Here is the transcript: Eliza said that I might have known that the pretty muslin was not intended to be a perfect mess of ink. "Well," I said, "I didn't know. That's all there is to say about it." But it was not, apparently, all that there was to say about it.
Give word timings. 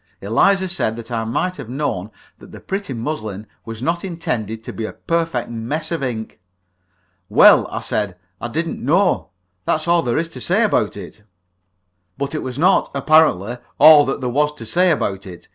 Eliza 0.19 0.67
said 0.67 0.95
that 0.95 1.11
I 1.11 1.25
might 1.25 1.57
have 1.57 1.69
known 1.69 2.09
that 2.39 2.51
the 2.51 2.59
pretty 2.59 2.91
muslin 2.91 3.45
was 3.65 3.83
not 3.83 4.03
intended 4.03 4.63
to 4.63 4.73
be 4.73 4.83
a 4.85 4.93
perfect 4.93 5.47
mess 5.51 5.91
of 5.91 6.01
ink. 6.01 6.39
"Well," 7.29 7.67
I 7.69 7.81
said, 7.81 8.17
"I 8.41 8.47
didn't 8.47 8.83
know. 8.83 9.27
That's 9.63 9.87
all 9.87 10.01
there 10.01 10.17
is 10.17 10.29
to 10.29 10.41
say 10.41 10.63
about 10.63 10.97
it." 10.97 11.21
But 12.17 12.33
it 12.33 12.41
was 12.41 12.57
not, 12.57 12.89
apparently, 12.95 13.59
all 13.77 14.03
that 14.07 14.21
there 14.21 14.29
was 14.31 14.51
to 14.53 14.65
say 14.65 14.89
about 14.89 15.27
it. 15.27 15.47